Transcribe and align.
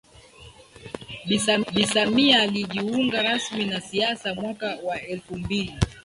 Bi 1.73 1.85
Samia 1.85 2.41
alijiunga 2.41 3.23
rasmi 3.23 3.65
na 3.65 3.81
siasa 3.81 4.35
mwaka 4.35 4.77
wa 4.83 5.01
elfu 5.01 5.37
mbili 5.37 5.77